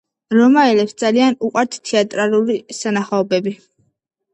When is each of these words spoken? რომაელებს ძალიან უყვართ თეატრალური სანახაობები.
რომაელებს 0.37 0.97
ძალიან 1.03 1.39
უყვართ 1.49 1.79
თეატრალური 1.91 2.59
სანახაობები. 2.83 3.61